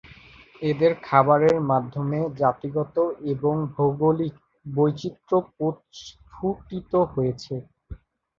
[0.61, 2.95] এদের খাবারের মাধ্যমে জাতিগত
[3.33, 4.33] এবং ভৌগোলিক
[4.65, 7.55] বৈচিত্র্য প্রস্ফুটিত হয়েছে।